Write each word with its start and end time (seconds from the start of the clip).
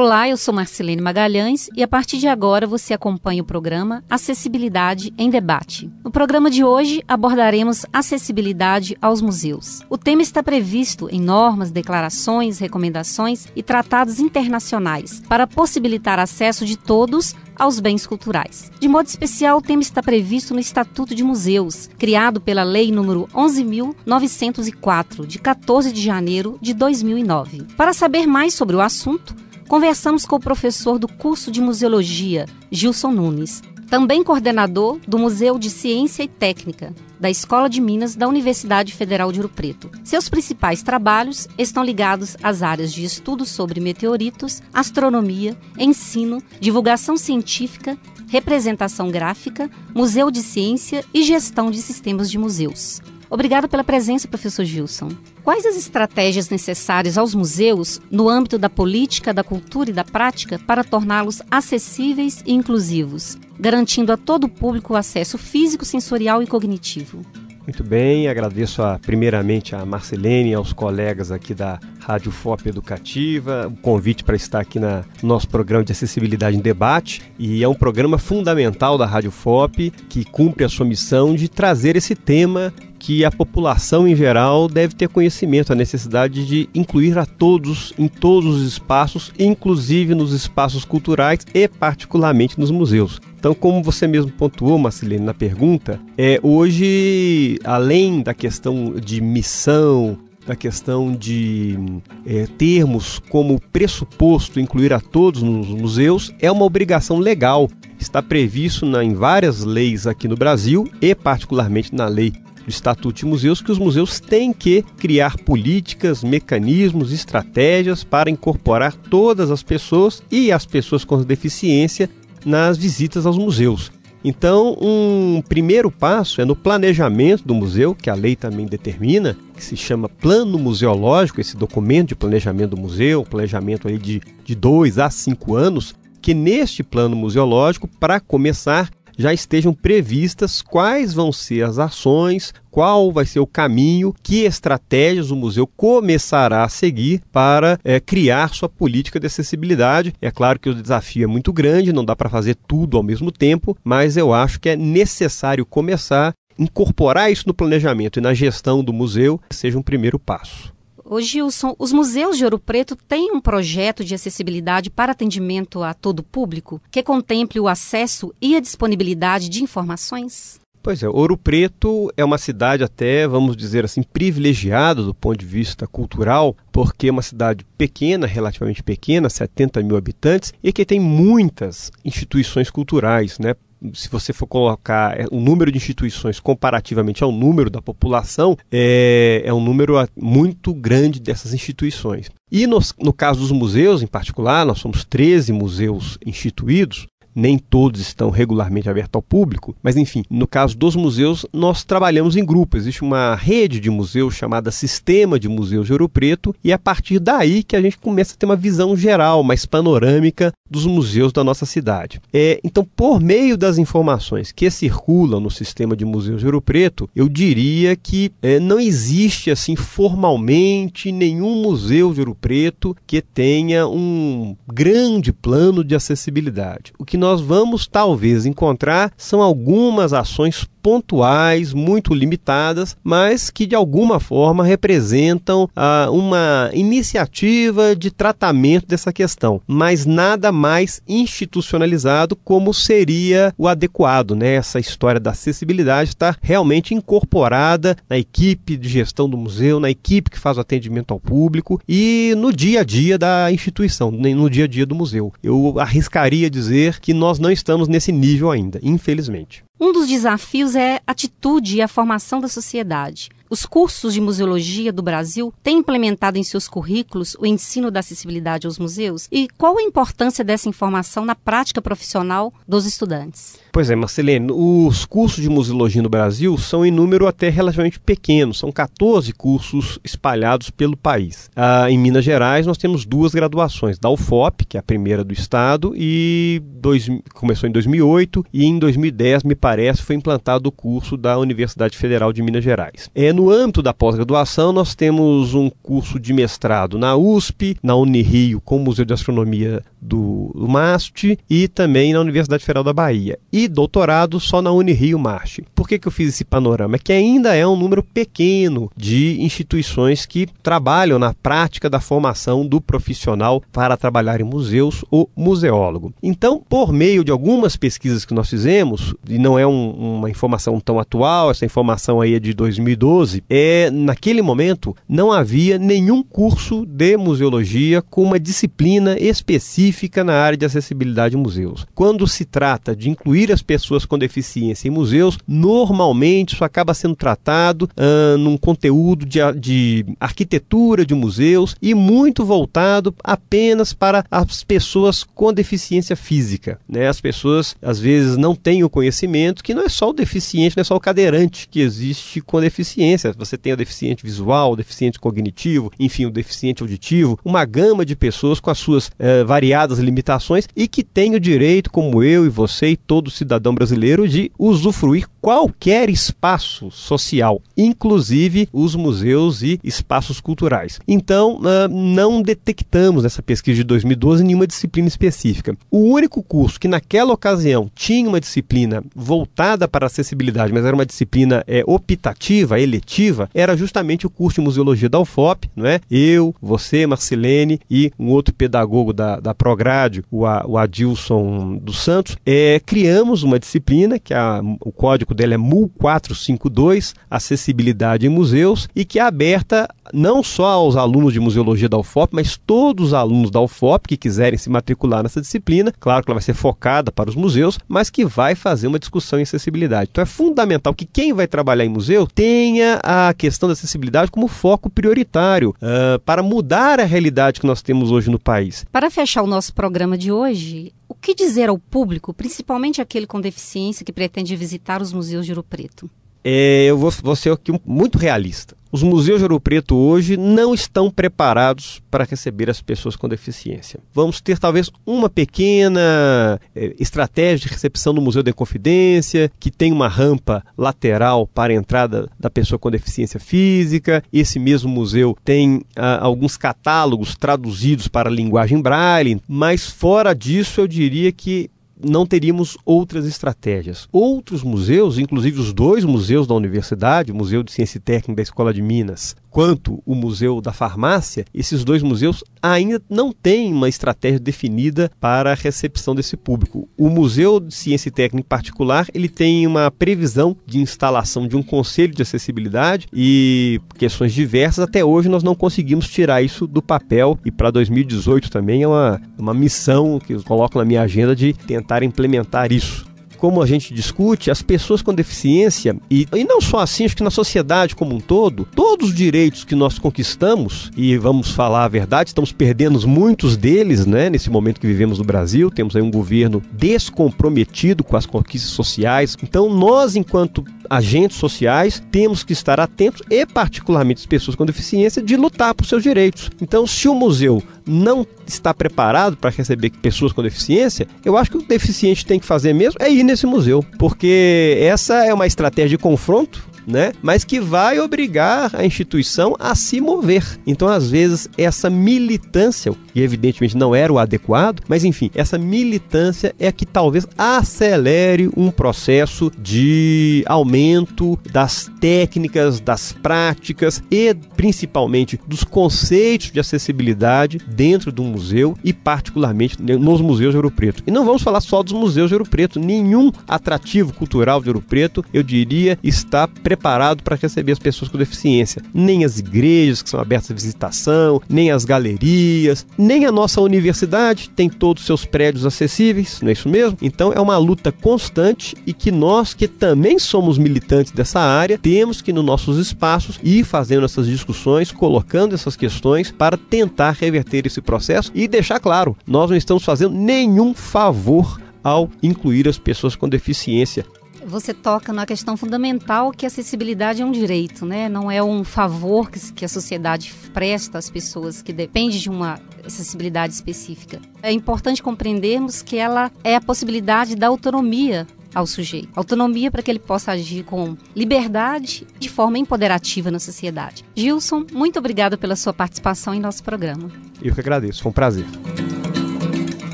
Olá, 0.00 0.28
eu 0.28 0.36
sou 0.36 0.54
Marcelene 0.54 1.02
Magalhães 1.02 1.68
e 1.74 1.82
a 1.82 1.88
partir 1.88 2.18
de 2.18 2.28
agora 2.28 2.68
você 2.68 2.94
acompanha 2.94 3.42
o 3.42 3.44
programa 3.44 4.04
Acessibilidade 4.08 5.12
em 5.18 5.28
Debate. 5.28 5.90
No 6.04 6.10
programa 6.12 6.48
de 6.48 6.62
hoje 6.62 7.02
abordaremos 7.08 7.84
acessibilidade 7.92 8.96
aos 9.02 9.20
museus. 9.20 9.80
O 9.90 9.98
tema 9.98 10.22
está 10.22 10.40
previsto 10.40 11.08
em 11.10 11.20
normas, 11.20 11.72
declarações, 11.72 12.60
recomendações 12.60 13.48
e 13.56 13.62
tratados 13.62 14.20
internacionais 14.20 15.20
para 15.28 15.48
possibilitar 15.48 16.20
acesso 16.20 16.64
de 16.64 16.78
todos 16.78 17.34
aos 17.56 17.80
bens 17.80 18.06
culturais. 18.06 18.70
De 18.78 18.86
modo 18.86 19.08
especial, 19.08 19.58
o 19.58 19.62
tema 19.62 19.82
está 19.82 20.00
previsto 20.00 20.54
no 20.54 20.60
Estatuto 20.60 21.12
de 21.12 21.24
Museus, 21.24 21.90
criado 21.98 22.40
pela 22.40 22.62
Lei 22.62 22.92
nº 22.92 23.28
11.904, 23.30 25.26
de 25.26 25.40
14 25.40 25.90
de 25.90 26.00
janeiro 26.00 26.56
de 26.62 26.72
2009. 26.72 27.66
Para 27.76 27.92
saber 27.92 28.28
mais 28.28 28.54
sobre 28.54 28.76
o 28.76 28.80
assunto, 28.80 29.34
conversamos 29.68 30.24
com 30.24 30.36
o 30.36 30.40
professor 30.40 30.98
do 30.98 31.06
curso 31.06 31.50
de 31.50 31.60
Museologia, 31.60 32.46
Gilson 32.70 33.12
Nunes, 33.12 33.62
também 33.88 34.24
coordenador 34.24 34.98
do 35.06 35.18
Museu 35.18 35.58
de 35.58 35.70
Ciência 35.70 36.22
e 36.22 36.28
Técnica 36.28 36.94
da 37.20 37.28
Escola 37.28 37.68
de 37.68 37.80
Minas 37.80 38.14
da 38.14 38.28
Universidade 38.28 38.94
Federal 38.94 39.32
de 39.32 39.40
Ouro 39.40 39.48
Preto. 39.48 39.90
Seus 40.04 40.28
principais 40.28 40.82
trabalhos 40.82 41.48
estão 41.58 41.82
ligados 41.82 42.36
às 42.42 42.62
áreas 42.62 42.92
de 42.92 43.04
estudos 43.04 43.48
sobre 43.48 43.80
meteoritos, 43.80 44.62
astronomia, 44.72 45.56
ensino, 45.76 46.40
divulgação 46.60 47.16
científica, 47.16 47.98
representação 48.28 49.10
gráfica, 49.10 49.68
museu 49.94 50.30
de 50.30 50.42
ciência 50.42 51.04
e 51.12 51.22
gestão 51.22 51.70
de 51.70 51.82
sistemas 51.82 52.30
de 52.30 52.38
museus. 52.38 53.00
Obrigada 53.30 53.68
pela 53.68 53.84
presença, 53.84 54.26
professor 54.26 54.64
Gilson. 54.64 55.10
Quais 55.44 55.66
as 55.66 55.76
estratégias 55.76 56.48
necessárias 56.48 57.18
aos 57.18 57.34
museus 57.34 58.00
no 58.10 58.28
âmbito 58.28 58.58
da 58.58 58.70
política, 58.70 59.34
da 59.34 59.44
cultura 59.44 59.90
e 59.90 59.92
da 59.92 60.04
prática 60.04 60.58
para 60.58 60.82
torná-los 60.82 61.42
acessíveis 61.50 62.42
e 62.46 62.52
inclusivos, 62.52 63.36
garantindo 63.58 64.12
a 64.12 64.16
todo 64.16 64.44
o 64.44 64.48
público 64.48 64.94
o 64.94 64.96
acesso 64.96 65.36
físico, 65.36 65.84
sensorial 65.84 66.42
e 66.42 66.46
cognitivo? 66.46 67.22
Muito 67.68 67.84
bem, 67.84 68.28
agradeço 68.28 68.82
a, 68.82 68.98
primeiramente 68.98 69.76
a 69.76 69.84
Marcelene 69.84 70.52
e 70.52 70.54
aos 70.54 70.72
colegas 70.72 71.30
aqui 71.30 71.52
da 71.52 71.78
Rádio 72.00 72.32
FOP 72.32 72.66
Educativa, 72.66 73.70
o 73.70 73.76
convite 73.82 74.24
para 74.24 74.34
estar 74.34 74.60
aqui 74.60 74.80
no 74.80 75.04
nosso 75.22 75.46
programa 75.46 75.84
de 75.84 75.92
acessibilidade 75.92 76.56
em 76.56 76.60
debate. 76.60 77.20
E 77.38 77.62
é 77.62 77.68
um 77.68 77.74
programa 77.74 78.16
fundamental 78.16 78.96
da 78.96 79.04
Rádio 79.04 79.30
FOP 79.30 79.90
que 80.08 80.24
cumpre 80.24 80.64
a 80.64 80.68
sua 80.70 80.86
missão 80.86 81.34
de 81.34 81.46
trazer 81.46 81.94
esse 81.94 82.14
tema 82.14 82.72
que 82.98 83.24
a 83.24 83.30
população 83.30 84.08
em 84.08 84.16
geral 84.16 84.68
deve 84.68 84.94
ter 84.94 85.08
conhecimento, 85.08 85.72
a 85.72 85.76
necessidade 85.76 86.46
de 86.46 86.68
incluir 86.74 87.16
a 87.18 87.24
todos 87.24 87.92
em 87.98 88.08
todos 88.08 88.56
os 88.56 88.66
espaços, 88.66 89.32
inclusive 89.38 90.14
nos 90.14 90.32
espaços 90.32 90.84
culturais 90.84 91.46
e 91.54 91.68
particularmente 91.68 92.58
nos 92.58 92.70
museus. 92.70 93.20
Então, 93.38 93.54
como 93.54 93.82
você 93.82 94.06
mesmo 94.06 94.32
pontuou, 94.32 94.78
Marcelene, 94.78 95.24
na 95.24 95.32
pergunta, 95.32 96.00
é, 96.16 96.40
hoje, 96.42 97.58
além 97.62 98.20
da 98.20 98.34
questão 98.34 98.94
de 98.94 99.20
missão, 99.20 100.18
da 100.44 100.56
questão 100.56 101.12
de 101.12 101.78
é, 102.26 102.46
termos 102.58 103.20
como 103.28 103.60
pressuposto 103.72 104.58
incluir 104.58 104.92
a 104.92 104.98
todos 104.98 105.42
nos 105.42 105.68
museus, 105.68 106.34
é 106.40 106.50
uma 106.50 106.64
obrigação 106.64 107.18
legal. 107.18 107.68
Está 108.00 108.22
previsto 108.22 108.86
na, 108.86 109.04
em 109.04 109.14
várias 109.14 109.62
leis 109.62 110.06
aqui 110.06 110.26
no 110.26 110.36
Brasil 110.36 110.90
e, 111.00 111.14
particularmente, 111.14 111.94
na 111.94 112.06
lei 112.08 112.32
do 112.68 112.70
Estatuto 112.70 113.20
de 113.20 113.24
Museus 113.24 113.62
que 113.62 113.72
os 113.72 113.78
museus 113.78 114.20
têm 114.20 114.52
que 114.52 114.82
criar 114.98 115.38
políticas, 115.38 116.22
mecanismos, 116.22 117.12
estratégias 117.12 118.04
para 118.04 118.28
incorporar 118.30 118.94
todas 118.94 119.50
as 119.50 119.62
pessoas 119.62 120.22
e 120.30 120.52
as 120.52 120.66
pessoas 120.66 121.02
com 121.02 121.22
deficiência 121.22 122.10
nas 122.44 122.76
visitas 122.76 123.24
aos 123.24 123.38
museus. 123.38 123.90
Então, 124.22 124.76
um 124.80 125.42
primeiro 125.48 125.90
passo 125.90 126.40
é 126.42 126.44
no 126.44 126.54
planejamento 126.54 127.44
do 127.44 127.54
museu, 127.54 127.94
que 127.94 128.10
a 128.10 128.14
lei 128.14 128.36
também 128.36 128.66
determina, 128.66 129.36
que 129.56 129.64
se 129.64 129.76
chama 129.76 130.08
Plano 130.08 130.58
Museológico, 130.58 131.40
esse 131.40 131.56
documento 131.56 132.08
de 132.08 132.16
planejamento 132.16 132.70
do 132.70 132.82
museu, 132.82 133.24
planejamento 133.24 133.88
aí 133.88 133.96
de, 133.96 134.20
de 134.44 134.54
dois 134.54 134.98
a 134.98 135.08
cinco 135.08 135.54
anos, 135.54 135.94
que 136.20 136.34
neste 136.34 136.82
plano 136.82 137.16
museológico, 137.16 137.88
para 137.88 138.20
começar, 138.20 138.90
já 139.18 139.34
estejam 139.34 139.74
previstas 139.74 140.62
quais 140.62 141.12
vão 141.12 141.32
ser 141.32 141.64
as 141.64 141.78
ações, 141.78 142.54
qual 142.70 143.10
vai 143.10 143.26
ser 143.26 143.40
o 143.40 143.46
caminho, 143.46 144.14
que 144.22 144.44
estratégias 144.44 145.32
o 145.32 145.36
museu 145.36 145.66
começará 145.66 146.62
a 146.62 146.68
seguir 146.68 147.20
para 147.32 147.78
é, 147.82 147.98
criar 147.98 148.54
sua 148.54 148.68
política 148.68 149.18
de 149.18 149.26
acessibilidade. 149.26 150.14
É 150.22 150.30
claro 150.30 150.60
que 150.60 150.70
o 150.70 150.74
desafio 150.74 151.24
é 151.24 151.26
muito 151.26 151.52
grande, 151.52 151.92
não 151.92 152.04
dá 152.04 152.14
para 152.14 152.30
fazer 152.30 152.54
tudo 152.54 152.96
ao 152.96 153.02
mesmo 153.02 153.32
tempo, 153.32 153.76
mas 153.82 154.16
eu 154.16 154.32
acho 154.32 154.60
que 154.60 154.68
é 154.68 154.76
necessário 154.76 155.66
começar 155.66 156.32
incorporar 156.58 157.30
isso 157.30 157.44
no 157.46 157.54
planejamento 157.54 158.18
e 158.18 158.22
na 158.22 158.34
gestão 158.34 158.82
do 158.82 158.92
museu 158.92 159.40
seja 159.48 159.78
um 159.78 159.82
primeiro 159.82 160.18
passo. 160.18 160.72
Ô 161.10 161.22
Gilson, 161.22 161.74
os 161.78 161.90
museus 161.90 162.36
de 162.36 162.44
Ouro 162.44 162.58
Preto 162.58 162.94
têm 162.94 163.32
um 163.32 163.40
projeto 163.40 164.04
de 164.04 164.14
acessibilidade 164.14 164.90
para 164.90 165.12
atendimento 165.12 165.82
a 165.82 165.94
todo 165.94 166.22
público 166.22 166.82
que 166.90 167.02
contemple 167.02 167.58
o 167.58 167.66
acesso 167.66 168.30
e 168.42 168.54
a 168.54 168.60
disponibilidade 168.60 169.48
de 169.48 169.62
informações? 169.62 170.60
Pois 170.82 171.02
é, 171.02 171.08
Ouro 171.08 171.38
Preto 171.38 172.12
é 172.14 172.22
uma 172.22 172.36
cidade 172.36 172.84
até, 172.84 173.26
vamos 173.26 173.56
dizer 173.56 173.86
assim, 173.86 174.02
privilegiada 174.02 175.02
do 175.02 175.14
ponto 175.14 175.38
de 175.38 175.46
vista 175.46 175.86
cultural, 175.86 176.54
porque 176.70 177.08
é 177.08 177.10
uma 177.10 177.22
cidade 177.22 177.64
pequena, 177.78 178.26
relativamente 178.26 178.82
pequena, 178.82 179.30
70 179.30 179.82
mil 179.82 179.96
habitantes, 179.96 180.52
e 180.62 180.72
que 180.74 180.84
tem 180.84 181.00
muitas 181.00 181.90
instituições 182.04 182.70
culturais, 182.70 183.38
né? 183.38 183.54
Se 183.92 184.08
você 184.08 184.32
for 184.32 184.46
colocar 184.46 185.18
é, 185.18 185.26
o 185.30 185.40
número 185.40 185.70
de 185.70 185.78
instituições 185.78 186.40
comparativamente 186.40 187.22
ao 187.22 187.30
número 187.32 187.70
da 187.70 187.80
população, 187.80 188.56
é, 188.70 189.42
é 189.44 189.52
um 189.52 189.62
número 189.62 189.94
muito 190.16 190.74
grande 190.74 191.20
dessas 191.20 191.54
instituições. 191.54 192.30
E 192.50 192.66
no, 192.66 192.78
no 193.00 193.12
caso 193.12 193.40
dos 193.40 193.52
museus, 193.52 194.02
em 194.02 194.06
particular, 194.06 194.64
nós 194.64 194.78
somos 194.78 195.04
13 195.04 195.52
museus 195.52 196.18
instituídos, 196.24 197.06
nem 197.38 197.56
todos 197.56 198.00
estão 198.00 198.30
regularmente 198.30 198.90
abertos 198.90 199.14
ao 199.14 199.22
público, 199.22 199.74
mas 199.80 199.96
enfim, 199.96 200.24
no 200.28 200.46
caso 200.46 200.76
dos 200.76 200.96
museus, 200.96 201.46
nós 201.52 201.84
trabalhamos 201.84 202.36
em 202.36 202.44
grupo. 202.44 202.76
Existe 202.76 203.02
uma 203.02 203.36
rede 203.36 203.78
de 203.78 203.88
museus 203.88 204.34
chamada 204.34 204.72
Sistema 204.72 205.38
de 205.38 205.48
Museus 205.48 205.86
de 205.86 205.92
Ouro 205.92 206.08
Preto, 206.08 206.54
e 206.64 206.72
é 206.72 206.74
a 206.74 206.78
partir 206.78 207.20
daí 207.20 207.62
que 207.62 207.76
a 207.76 207.80
gente 207.80 207.96
começa 207.96 208.34
a 208.34 208.36
ter 208.36 208.46
uma 208.46 208.56
visão 208.56 208.96
geral, 208.96 209.44
mais 209.44 209.64
panorâmica 209.64 210.52
dos 210.68 210.84
museus 210.84 211.32
da 211.32 211.44
nossa 211.44 211.64
cidade. 211.64 212.20
É, 212.32 212.60
então, 212.64 212.84
por 212.84 213.20
meio 213.20 213.56
das 213.56 213.78
informações 213.78 214.50
que 214.52 214.68
circulam 214.70 215.40
no 215.40 215.50
Sistema 215.50 215.96
de 215.96 216.04
Museus 216.04 216.40
de 216.40 216.46
Ouro 216.46 216.60
Preto, 216.60 217.08
eu 217.14 217.28
diria 217.28 217.94
que 217.94 218.32
é, 218.42 218.58
não 218.58 218.80
existe 218.80 219.50
assim 219.50 219.76
formalmente 219.76 221.12
nenhum 221.12 221.62
museu 221.62 222.12
de 222.12 222.20
Ouro 222.20 222.34
Preto 222.34 222.96
que 223.06 223.22
tenha 223.22 223.86
um 223.86 224.56
grande 224.66 225.32
plano 225.32 225.84
de 225.84 225.94
acessibilidade. 225.94 226.92
O 226.98 227.04
que 227.04 227.16
nós 227.16 227.27
nós 227.28 227.42
vamos 227.42 227.86
talvez 227.86 228.46
encontrar 228.46 229.12
são 229.14 229.42
algumas 229.42 230.14
ações 230.14 230.66
pontuais, 230.88 231.74
muito 231.74 232.14
limitadas, 232.14 232.96
mas 233.04 233.50
que 233.50 233.66
de 233.66 233.74
alguma 233.74 234.18
forma 234.18 234.64
representam 234.64 235.68
ah, 235.76 236.08
uma 236.10 236.70
iniciativa 236.72 237.94
de 237.94 238.10
tratamento 238.10 238.86
dessa 238.86 239.12
questão, 239.12 239.60
mas 239.66 240.06
nada 240.06 240.50
mais 240.50 241.02
institucionalizado 241.06 242.34
como 242.34 242.72
seria 242.72 243.52
o 243.58 243.68
adequado. 243.68 244.34
Né? 244.34 244.54
Essa 244.54 244.80
história 244.80 245.20
da 245.20 245.32
acessibilidade 245.32 246.08
está 246.08 246.34
realmente 246.40 246.94
incorporada 246.94 247.94
na 248.08 248.16
equipe 248.16 248.74
de 248.74 248.88
gestão 248.88 249.28
do 249.28 249.36
museu, 249.36 249.78
na 249.78 249.90
equipe 249.90 250.30
que 250.30 250.38
faz 250.38 250.56
o 250.56 250.60
atendimento 250.62 251.12
ao 251.12 251.20
público 251.20 251.78
e 251.86 252.32
no 252.38 252.50
dia 252.50 252.80
a 252.80 252.84
dia 252.84 253.18
da 253.18 253.52
instituição, 253.52 254.10
no 254.10 254.48
dia 254.48 254.64
a 254.64 254.68
dia 254.68 254.86
do 254.86 254.94
museu. 254.94 255.34
Eu 255.42 255.78
arriscaria 255.78 256.48
dizer 256.48 256.98
que 256.98 257.12
nós 257.12 257.38
não 257.38 257.50
estamos 257.50 257.88
nesse 257.88 258.10
nível 258.10 258.50
ainda, 258.50 258.80
infelizmente. 258.82 259.67
Um 259.80 259.92
dos 259.92 260.08
desafios 260.08 260.74
é 260.74 260.96
a 261.06 261.12
atitude 261.12 261.76
e 261.76 261.82
a 261.82 261.88
formação 261.88 262.40
da 262.40 262.48
sociedade. 262.48 263.30
Os 263.50 263.64
cursos 263.64 264.12
de 264.12 264.20
museologia 264.20 264.92
do 264.92 265.02
Brasil 265.02 265.54
têm 265.62 265.78
implementado 265.78 266.36
em 266.38 266.42
seus 266.42 266.68
currículos 266.68 267.34
o 267.40 267.46
ensino 267.46 267.90
da 267.90 268.00
acessibilidade 268.00 268.66
aos 268.66 268.78
museus? 268.78 269.26
E 269.32 269.48
qual 269.56 269.78
a 269.78 269.82
importância 269.82 270.44
dessa 270.44 270.68
informação 270.68 271.24
na 271.24 271.34
prática 271.34 271.80
profissional 271.80 272.52
dos 272.66 272.84
estudantes? 272.84 273.58
Pois 273.72 273.90
é, 273.90 273.96
Marcelene, 273.96 274.52
os 274.52 275.06
cursos 275.06 275.42
de 275.42 275.48
museologia 275.48 276.02
no 276.02 276.10
Brasil 276.10 276.58
são 276.58 276.84
em 276.84 276.90
número 276.90 277.26
até 277.26 277.48
relativamente 277.48 277.98
pequeno, 277.98 278.52
são 278.52 278.70
14 278.70 279.32
cursos 279.32 279.98
espalhados 280.04 280.68
pelo 280.68 280.96
país. 280.96 281.48
Ah, 281.56 281.90
em 281.90 281.96
Minas 281.96 282.24
Gerais, 282.24 282.66
nós 282.66 282.76
temos 282.76 283.06
duas 283.06 283.32
graduações, 283.32 283.98
da 283.98 284.10
UFOP, 284.10 284.66
que 284.66 284.76
é 284.76 284.80
a 284.80 284.82
primeira 284.82 285.24
do 285.24 285.32
estado, 285.32 285.94
e 285.96 286.60
dois, 286.64 287.08
começou 287.32 287.68
em 287.68 287.72
2008, 287.72 288.44
e 288.52 288.66
em 288.66 288.78
2010, 288.78 289.44
me 289.44 289.54
parece, 289.54 290.02
foi 290.02 290.16
implantado 290.16 290.68
o 290.68 290.72
curso 290.72 291.16
da 291.16 291.38
Universidade 291.38 291.96
Federal 291.96 292.32
de 292.32 292.42
Minas 292.42 292.64
Gerais. 292.64 293.10
É, 293.14 293.32
no 293.38 293.50
âmbito 293.50 293.80
da 293.80 293.94
pós-graduação, 293.94 294.72
nós 294.72 294.96
temos 294.96 295.54
um 295.54 295.70
curso 295.70 296.18
de 296.18 296.32
mestrado 296.32 296.98
na 296.98 297.14
USP, 297.14 297.76
na 297.80 297.94
Unirio, 297.94 298.60
com 298.60 298.78
o 298.78 298.80
Museu 298.80 299.04
de 299.04 299.14
Astronomia 299.14 299.80
do, 300.00 300.52
MAST, 300.68 301.38
e 301.48 301.68
também 301.68 302.12
na 302.12 302.20
Universidade 302.20 302.64
Federal 302.64 302.82
da 302.82 302.92
Bahia. 302.92 303.38
E 303.52 303.68
doutorado 303.68 304.40
só 304.40 304.60
na 304.60 304.72
Unirio 304.72 305.20
Marte. 305.20 305.64
Por 305.72 305.88
que, 305.88 306.00
que 306.00 306.08
eu 306.08 306.12
fiz 306.12 306.30
esse 306.30 306.44
panorama? 306.44 306.96
É 306.96 306.98
que 306.98 307.12
ainda 307.12 307.54
é 307.54 307.64
um 307.64 307.76
número 307.76 308.02
pequeno 308.02 308.90
de 308.96 309.40
instituições 309.40 310.26
que 310.26 310.48
trabalham 310.60 311.18
na 311.18 311.32
prática 311.32 311.88
da 311.88 312.00
formação 312.00 312.66
do 312.66 312.80
profissional 312.80 313.62
para 313.72 313.96
trabalhar 313.96 314.40
em 314.40 314.44
museus 314.44 315.04
ou 315.12 315.30
museólogo. 315.36 316.12
Então, 316.20 316.60
por 316.68 316.92
meio 316.92 317.22
de 317.22 317.30
algumas 317.30 317.76
pesquisas 317.76 318.24
que 318.24 318.34
nós 318.34 318.50
fizemos, 318.50 319.14
e 319.28 319.38
não 319.38 319.56
é 319.56 319.64
um, 319.66 319.90
uma 320.18 320.28
informação 320.28 320.80
tão 320.80 320.98
atual, 320.98 321.52
essa 321.52 321.64
informação 321.64 322.20
aí 322.20 322.34
é 322.34 322.40
de 322.40 322.52
2012, 322.52 323.27
é, 323.48 323.90
naquele 323.90 324.42
momento 324.42 324.94
não 325.08 325.32
havia 325.32 325.78
nenhum 325.78 326.22
curso 326.22 326.84
de 326.86 327.16
museologia 327.16 328.02
com 328.02 328.22
uma 328.22 328.38
disciplina 328.38 329.18
específica 329.18 330.22
na 330.22 330.34
área 330.34 330.56
de 330.56 330.64
acessibilidade 330.64 331.36
em 331.36 331.40
museus. 331.40 331.86
Quando 331.94 332.26
se 332.26 332.44
trata 332.44 332.94
de 332.94 333.10
incluir 333.10 333.52
as 333.52 333.62
pessoas 333.62 334.04
com 334.04 334.18
deficiência 334.18 334.88
em 334.88 334.90
museus, 334.90 335.38
normalmente 335.46 336.54
isso 336.54 336.64
acaba 336.64 336.94
sendo 336.94 337.16
tratado 337.16 337.88
uh, 337.96 338.38
num 338.38 338.56
conteúdo 338.56 339.24
de, 339.24 339.40
de 339.58 340.06
arquitetura 340.20 341.04
de 341.04 341.14
museus 341.14 341.74
e 341.80 341.94
muito 341.94 342.44
voltado 342.44 343.14
apenas 343.22 343.92
para 343.92 344.24
as 344.30 344.62
pessoas 344.62 345.24
com 345.24 345.52
deficiência 345.52 346.16
física. 346.16 346.78
Né? 346.88 347.08
As 347.08 347.20
pessoas 347.20 347.76
às 347.82 347.98
vezes 347.98 348.36
não 348.36 348.54
têm 348.54 348.84
o 348.84 348.90
conhecimento 348.90 349.62
que 349.62 349.74
não 349.74 349.82
é 349.84 349.88
só 349.88 350.10
o 350.10 350.12
deficiente, 350.12 350.76
não 350.76 350.82
é 350.82 350.84
só 350.84 350.96
o 350.96 351.00
cadeirante 351.00 351.68
que 351.68 351.80
existe 351.80 352.40
com 352.40 352.60
deficiência. 352.60 353.17
Você 353.36 353.56
tem 353.56 353.72
o 353.72 353.76
deficiente 353.76 354.24
visual, 354.24 354.72
o 354.72 354.76
deficiente 354.76 355.18
cognitivo, 355.18 355.90
enfim, 355.98 356.26
o 356.26 356.30
deficiente 356.30 356.82
auditivo, 356.82 357.38
uma 357.44 357.64
gama 357.64 358.04
de 358.04 358.16
pessoas 358.16 358.60
com 358.60 358.70
as 358.70 358.78
suas 358.78 359.08
uh, 359.08 359.46
variadas 359.46 359.98
limitações 359.98 360.66
e 360.74 360.86
que 360.86 361.02
têm 361.02 361.34
o 361.34 361.40
direito, 361.40 361.90
como 361.90 362.22
eu 362.22 362.46
e 362.46 362.48
você 362.48 362.90
e 362.90 362.96
todo 362.96 363.30
cidadão 363.30 363.74
brasileiro, 363.74 364.28
de 364.28 364.50
usufruir 364.58 365.26
qualquer 365.40 366.10
espaço 366.10 366.90
social, 366.90 367.62
inclusive 367.76 368.68
os 368.72 368.94
museus 368.94 369.62
e 369.62 369.78
espaços 369.82 370.40
culturais. 370.40 370.98
Então, 371.06 371.58
uh, 371.58 371.88
não 371.88 372.42
detectamos 372.42 373.22
nessa 373.22 373.42
pesquisa 373.42 373.76
de 373.76 373.84
2012 373.84 374.44
nenhuma 374.44 374.66
disciplina 374.66 375.08
específica. 375.08 375.76
O 375.90 375.98
único 375.98 376.42
curso 376.42 376.78
que 376.78 376.88
naquela 376.88 377.32
ocasião 377.32 377.90
tinha 377.94 378.28
uma 378.28 378.40
disciplina 378.40 379.02
voltada 379.14 379.88
para 379.88 380.06
acessibilidade, 380.06 380.72
mas 380.72 380.84
era 380.84 380.94
uma 380.94 381.06
disciplina 381.06 381.64
é, 381.66 381.82
optativa, 381.86 382.80
eletiva, 382.80 383.07
era 383.54 383.76
justamente 383.76 384.26
o 384.26 384.30
curso 384.30 384.60
de 384.60 384.64
museologia 384.64 385.08
da 385.08 385.18
UFOP, 385.18 385.70
não 385.74 385.86
é? 385.86 386.00
Eu, 386.10 386.54
você, 386.60 387.06
Marcelene 387.06 387.80
e 387.90 388.12
um 388.18 388.28
outro 388.28 388.54
pedagogo 388.54 389.12
da, 389.12 389.40
da 389.40 389.54
Prograde, 389.54 390.24
o, 390.30 390.42
o 390.42 390.76
Adilson 390.76 391.78
dos 391.78 391.98
Santos, 391.98 392.36
é, 392.44 392.80
criamos 392.84 393.42
uma 393.42 393.58
disciplina 393.58 394.18
que 394.18 394.34
a, 394.34 394.60
o 394.80 394.92
código 394.92 395.34
dela 395.34 395.54
é 395.54 395.56
MUL 395.56 395.90
452, 395.98 397.14
Acessibilidade 397.30 398.26
em 398.26 398.30
Museus, 398.30 398.88
e 398.94 399.04
que 399.04 399.18
é 399.18 399.22
aberta 399.22 399.88
não 400.12 400.42
só 400.42 400.66
aos 400.66 400.96
alunos 400.96 401.32
de 401.32 401.40
museologia 401.40 401.88
da 401.88 401.98
UFOP, 401.98 402.34
mas 402.34 402.56
todos 402.56 403.08
os 403.08 403.14
alunos 403.14 403.50
da 403.50 403.60
UFOP 403.60 404.08
que 404.08 404.16
quiserem 404.16 404.58
se 404.58 404.70
matricular 404.70 405.22
nessa 405.22 405.40
disciplina. 405.40 405.92
Claro 405.98 406.24
que 406.24 406.30
ela 406.30 406.38
vai 406.38 406.44
ser 406.44 406.54
focada 406.54 407.12
para 407.12 407.30
os 407.30 407.36
museus, 407.36 407.78
mas 407.86 408.10
que 408.10 408.24
vai 408.24 408.54
fazer 408.54 408.86
uma 408.86 408.98
discussão 408.98 409.38
em 409.38 409.42
acessibilidade. 409.42 410.10
Então 410.10 410.22
é 410.22 410.26
fundamental 410.26 410.94
que 410.94 411.06
quem 411.06 411.32
vai 411.32 411.46
trabalhar 411.46 411.84
em 411.84 411.88
museu 411.88 412.26
tenha 412.26 412.97
a 413.02 413.34
questão 413.34 413.68
da 413.68 413.72
acessibilidade 413.72 414.30
como 414.30 414.48
foco 414.48 414.90
prioritário 414.90 415.70
uh, 415.70 416.18
para 416.20 416.42
mudar 416.42 417.00
a 417.00 417.04
realidade 417.04 417.60
que 417.60 417.66
nós 417.66 417.82
temos 417.82 418.10
hoje 418.10 418.30
no 418.30 418.38
país. 418.38 418.84
Para 418.90 419.10
fechar 419.10 419.42
o 419.42 419.46
nosso 419.46 419.74
programa 419.74 420.16
de 420.16 420.32
hoje, 420.32 420.92
o 421.08 421.14
que 421.14 421.34
dizer 421.34 421.68
ao 421.68 421.78
público, 421.78 422.34
principalmente 422.34 423.00
aquele 423.00 423.26
com 423.26 423.40
deficiência 423.40 424.04
que 424.04 424.12
pretende 424.12 424.54
visitar 424.56 425.00
os 425.00 425.12
museus 425.12 425.46
de 425.46 425.52
Ouro 425.52 425.62
Preto? 425.62 426.10
É, 426.44 426.86
eu 426.86 426.96
vou, 426.96 427.10
vou 427.22 427.36
ser 427.36 427.52
aqui 427.52 427.72
muito 427.84 428.18
realista. 428.18 428.76
Os 428.90 429.02
museus 429.02 429.38
de 429.38 429.44
Ouro 429.44 429.60
Preto 429.60 429.94
hoje 429.94 430.38
não 430.38 430.72
estão 430.72 431.10
preparados 431.10 432.00
para 432.10 432.24
receber 432.24 432.70
as 432.70 432.80
pessoas 432.80 433.16
com 433.16 433.28
deficiência. 433.28 434.00
Vamos 434.14 434.40
ter 434.40 434.58
talvez 434.58 434.90
uma 435.04 435.28
pequena 435.28 436.58
é, 436.74 436.94
estratégia 436.98 437.68
de 437.68 437.74
recepção 437.74 438.14
no 438.14 438.22
Museu 438.22 438.42
da 438.42 438.50
Inconfidência, 438.50 439.52
que 439.60 439.70
tem 439.70 439.92
uma 439.92 440.08
rampa 440.08 440.64
lateral 440.76 441.46
para 441.46 441.72
a 441.72 441.76
entrada 441.76 442.30
da 442.40 442.48
pessoa 442.48 442.78
com 442.78 442.90
deficiência 442.90 443.38
física. 443.38 444.22
Esse 444.32 444.58
mesmo 444.58 444.88
museu 444.88 445.36
tem 445.44 445.82
ah, 445.94 446.24
alguns 446.24 446.56
catálogos 446.56 447.36
traduzidos 447.36 448.08
para 448.08 448.30
a 448.30 448.32
linguagem 448.32 448.80
braille, 448.80 449.38
mas 449.46 449.86
fora 449.86 450.34
disso 450.34 450.80
eu 450.80 450.88
diria 450.88 451.30
que 451.30 451.70
não 452.04 452.26
teríamos 452.26 452.76
outras 452.84 453.26
estratégias. 453.26 454.08
Outros 454.12 454.62
museus, 454.62 455.18
inclusive 455.18 455.60
os 455.60 455.72
dois 455.72 456.04
museus 456.04 456.46
da 456.46 456.54
universidade, 456.54 457.32
o 457.32 457.34
Museu 457.34 457.62
de 457.62 457.72
Ciência 457.72 457.98
e 457.98 458.00
Técnica 458.00 458.36
da 458.36 458.42
Escola 458.42 458.72
de 458.72 458.82
Minas 458.82 459.34
quanto 459.50 460.02
o 460.06 460.14
Museu 460.14 460.60
da 460.60 460.72
Farmácia, 460.72 461.44
esses 461.52 461.84
dois 461.84 462.02
museus 462.02 462.44
ainda 462.62 463.00
não 463.08 463.32
têm 463.32 463.72
uma 463.72 463.88
estratégia 463.88 464.38
definida 464.38 465.10
para 465.20 465.52
a 465.52 465.54
recepção 465.54 466.14
desse 466.14 466.36
público. 466.36 466.88
O 466.96 467.08
Museu 467.08 467.60
de 467.60 467.74
Ciência 467.74 468.08
e 468.08 468.12
Técnica 468.12 468.44
em 468.44 468.48
particular, 468.48 469.06
ele 469.14 469.28
tem 469.28 469.66
uma 469.66 469.90
previsão 469.90 470.56
de 470.66 470.78
instalação 470.78 471.46
de 471.46 471.56
um 471.56 471.62
conselho 471.62 472.14
de 472.14 472.22
acessibilidade 472.22 473.06
e 473.12 473.80
questões 473.96 474.32
diversas. 474.32 474.84
Até 474.84 475.04
hoje 475.04 475.28
nós 475.28 475.42
não 475.42 475.54
conseguimos 475.54 476.08
tirar 476.08 476.42
isso 476.42 476.66
do 476.66 476.82
papel 476.82 477.38
e 477.44 477.50
para 477.50 477.70
2018 477.70 478.50
também 478.50 478.82
é 478.82 478.88
uma, 478.88 479.20
uma 479.38 479.54
missão 479.54 480.18
que 480.18 480.34
eu 480.34 480.42
coloco 480.42 480.78
na 480.78 480.84
minha 480.84 481.02
agenda 481.02 481.34
de 481.34 481.52
tentar 481.52 481.87
implementar 482.04 482.72
isso 482.72 483.08
como 483.38 483.62
a 483.62 483.66
gente 483.66 483.94
discute, 483.94 484.50
as 484.50 484.60
pessoas 484.60 485.00
com 485.00 485.14
deficiência, 485.14 485.96
e, 486.10 486.26
e 486.34 486.44
não 486.44 486.60
só 486.60 486.80
assim, 486.80 487.04
acho 487.04 487.16
que 487.16 487.22
na 487.22 487.30
sociedade 487.30 487.94
como 487.94 488.14
um 488.14 488.20
todo, 488.20 488.66
todos 488.74 489.10
os 489.10 489.14
direitos 489.14 489.64
que 489.64 489.74
nós 489.74 489.98
conquistamos, 489.98 490.90
e 490.96 491.16
vamos 491.16 491.52
falar 491.52 491.84
a 491.84 491.88
verdade, 491.88 492.30
estamos 492.30 492.52
perdendo 492.52 492.98
muitos 493.06 493.56
deles, 493.56 494.04
né, 494.04 494.28
nesse 494.28 494.50
momento 494.50 494.80
que 494.80 494.86
vivemos 494.86 495.18
no 495.18 495.24
Brasil, 495.24 495.70
temos 495.70 495.94
aí 495.94 496.02
um 496.02 496.10
governo 496.10 496.60
descomprometido 496.72 498.02
com 498.02 498.16
as 498.16 498.26
conquistas 498.26 498.72
sociais. 498.72 499.36
Então, 499.42 499.72
nós, 499.72 500.16
enquanto 500.16 500.64
agentes 500.88 501.36
sociais, 501.36 502.02
temos 502.10 502.42
que 502.42 502.52
estar 502.52 502.80
atentos, 502.80 503.22
e 503.30 503.44
particularmente 503.46 504.20
as 504.20 504.26
pessoas 504.26 504.56
com 504.56 504.64
deficiência, 504.64 505.22
de 505.22 505.36
lutar 505.36 505.74
por 505.74 505.86
seus 505.86 506.02
direitos. 506.02 506.50
Então, 506.60 506.86
se 506.86 507.08
o 507.08 507.14
museu 507.14 507.62
não 507.86 508.26
está 508.46 508.72
preparado 508.72 509.36
para 509.36 509.50
receber 509.50 509.90
pessoas 509.90 510.32
com 510.32 510.42
deficiência, 510.42 511.06
eu 511.24 511.36
acho 511.36 511.50
que 511.50 511.58
o 511.58 511.62
deficiente 511.62 512.24
tem 512.24 512.38
que 512.38 512.46
fazer 512.46 512.72
mesmo 512.72 512.98
é 513.00 513.10
ir 513.10 513.22
nesse 513.22 513.46
museu, 513.46 513.84
porque 513.98 514.78
essa 514.80 515.24
é 515.24 515.32
uma 515.32 515.46
estratégia 515.46 515.96
de 515.96 515.98
confronto 515.98 516.67
né? 516.88 517.12
Mas 517.22 517.44
que 517.44 517.60
vai 517.60 518.00
obrigar 518.00 518.74
a 518.74 518.84
instituição 518.84 519.54
a 519.58 519.74
se 519.74 520.00
mover. 520.00 520.58
Então, 520.66 520.88
às 520.88 521.10
vezes, 521.10 521.48
essa 521.56 521.90
militância, 521.90 522.92
que 523.12 523.20
evidentemente 523.20 523.76
não 523.76 523.94
era 523.94 524.12
o 524.12 524.18
adequado, 524.18 524.82
mas 524.88 525.04
enfim, 525.04 525.30
essa 525.34 525.58
militância 525.58 526.54
é 526.58 526.72
que 526.72 526.86
talvez 526.86 527.26
acelere 527.36 528.48
um 528.56 528.70
processo 528.70 529.52
de 529.58 530.42
aumento 530.46 531.38
das 531.52 531.90
técnicas, 532.00 532.80
das 532.80 533.12
práticas 533.12 534.02
e 534.10 534.34
principalmente 534.56 535.38
dos 535.46 535.62
conceitos 535.62 536.50
de 536.50 536.60
acessibilidade 536.60 537.58
dentro 537.68 538.10
do 538.10 538.24
museu 538.24 538.76
e 538.82 538.92
particularmente 538.92 539.80
nos 539.80 540.20
museus 540.20 540.52
de 540.52 540.56
Ouro 540.56 540.70
Preto. 540.70 541.02
E 541.06 541.10
não 541.10 541.24
vamos 541.24 541.42
falar 541.42 541.60
só 541.60 541.82
dos 541.82 541.92
museus 541.92 542.30
de 542.30 542.34
Ouro 542.34 542.48
Preto, 542.48 542.80
nenhum 542.80 543.30
atrativo 543.46 544.12
cultural 544.14 544.62
de 544.62 544.68
Ouro 544.68 544.80
Preto, 544.80 545.24
eu 545.32 545.42
diria, 545.42 545.98
está 546.02 546.48
preparado 546.48 546.77
preparado 546.78 547.22
para 547.22 547.36
receber 547.36 547.72
as 547.72 547.78
pessoas 547.78 548.10
com 548.10 548.16
deficiência. 548.16 548.80
Nem 548.94 549.24
as 549.24 549.38
igrejas 549.38 550.00
que 550.00 550.08
são 550.08 550.20
abertas 550.20 550.50
à 550.50 550.54
visitação, 550.54 551.42
nem 551.48 551.70
as 551.70 551.84
galerias, 551.84 552.86
nem 552.96 553.26
a 553.26 553.32
nossa 553.32 553.60
universidade 553.60 554.48
tem 554.50 554.68
todos 554.68 555.02
os 555.02 555.06
seus 555.06 555.24
prédios 555.24 555.66
acessíveis, 555.66 556.40
não 556.40 556.48
é 556.48 556.52
isso 556.52 556.68
mesmo? 556.68 556.96
Então 557.02 557.32
é 557.32 557.40
uma 557.40 557.58
luta 557.58 557.90
constante 557.90 558.76
e 558.86 558.92
que 558.92 559.10
nós 559.10 559.52
que 559.52 559.66
também 559.66 560.18
somos 560.18 560.56
militantes 560.56 561.12
dessa 561.12 561.40
área, 561.40 561.78
temos 561.78 562.22
que 562.22 562.32
nos 562.32 562.44
nossos 562.44 562.78
espaços 562.78 563.40
ir 563.42 563.64
fazendo 563.64 564.04
essas 564.04 564.26
discussões, 564.26 564.92
colocando 564.92 565.54
essas 565.54 565.74
questões 565.74 566.30
para 566.30 566.56
tentar 566.56 567.16
reverter 567.18 567.66
esse 567.66 567.80
processo 567.80 568.30
e 568.34 568.46
deixar 568.46 568.78
claro, 568.78 569.16
nós 569.26 569.50
não 569.50 569.56
estamos 569.56 569.84
fazendo 569.84 570.14
nenhum 570.14 570.72
favor 570.72 571.60
ao 571.82 572.10
incluir 572.22 572.68
as 572.68 572.78
pessoas 572.78 573.16
com 573.16 573.28
deficiência. 573.28 574.04
Você 574.48 574.72
toca 574.72 575.12
na 575.12 575.26
questão 575.26 575.56
fundamental 575.56 576.32
que 576.32 576.46
a 576.46 576.48
acessibilidade 576.48 577.20
é 577.20 577.24
um 577.24 577.30
direito, 577.30 577.84
né? 577.84 578.08
Não 578.08 578.30
é 578.30 578.42
um 578.42 578.64
favor 578.64 579.30
que, 579.30 579.52
que 579.52 579.64
a 579.64 579.68
sociedade 579.68 580.32
presta 580.54 580.96
às 580.96 581.10
pessoas 581.10 581.60
que 581.60 581.72
depende 581.72 582.18
de 582.18 582.30
uma 582.30 582.58
acessibilidade 582.84 583.52
específica. 583.52 584.20
É 584.42 584.50
importante 584.50 585.02
compreendermos 585.02 585.82
que 585.82 585.96
ela 585.96 586.32
é 586.42 586.56
a 586.56 586.60
possibilidade 586.60 587.36
da 587.36 587.48
autonomia 587.48 588.26
ao 588.54 588.66
sujeito. 588.66 589.08
Autonomia 589.14 589.70
para 589.70 589.82
que 589.82 589.90
ele 589.90 589.98
possa 589.98 590.32
agir 590.32 590.64
com 590.64 590.96
liberdade 591.14 592.06
de 592.18 592.30
forma 592.30 592.58
empoderativa 592.58 593.30
na 593.30 593.38
sociedade. 593.38 594.02
Gilson, 594.16 594.64
muito 594.72 594.98
obrigada 594.98 595.36
pela 595.36 595.56
sua 595.56 595.74
participação 595.74 596.34
em 596.34 596.40
nosso 596.40 596.64
programa. 596.64 597.10
Eu 597.42 597.54
que 597.54 597.60
agradeço, 597.60 598.02
foi 598.02 598.10
um 598.10 598.14
prazer. 598.14 598.46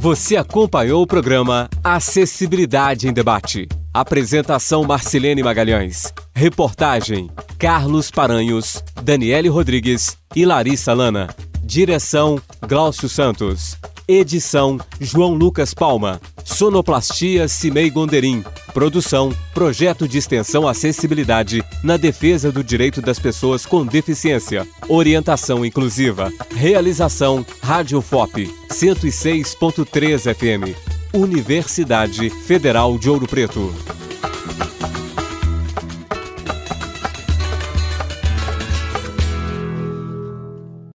Você 0.00 0.34
acompanhou 0.34 1.02
o 1.02 1.06
programa 1.06 1.68
Acessibilidade 1.84 3.06
em 3.06 3.12
Debate. 3.12 3.68
Apresentação 3.92 4.82
Marcilene 4.82 5.42
Magalhães. 5.42 6.10
Reportagem 6.34 7.30
Carlos 7.58 8.10
Paranhos, 8.10 8.82
Daniele 9.02 9.50
Rodrigues 9.50 10.16
e 10.34 10.46
Larissa 10.46 10.94
Lana. 10.94 11.28
Direção 11.62 12.40
Glaucio 12.66 13.10
Santos. 13.10 13.76
Edição 14.10 14.76
João 15.00 15.34
Lucas 15.34 15.72
Palma. 15.72 16.20
Sonoplastia 16.44 17.46
Cimei 17.46 17.88
Gonderim. 17.88 18.42
Produção 18.74 19.32
Projeto 19.54 20.08
de 20.08 20.18
Extensão 20.18 20.66
Acessibilidade 20.66 21.62
na 21.84 21.96
defesa 21.96 22.50
do 22.50 22.64
direito 22.64 23.00
das 23.00 23.20
pessoas 23.20 23.64
com 23.64 23.86
deficiência. 23.86 24.66
Orientação 24.88 25.64
inclusiva. 25.64 26.32
Realização 26.52 27.46
Rádio 27.62 28.00
FOP 28.00 28.52
106.3 28.68 30.34
FM. 30.34 30.76
Universidade 31.14 32.30
Federal 32.30 32.98
de 32.98 33.08
Ouro 33.08 33.28
Preto. 33.28 33.72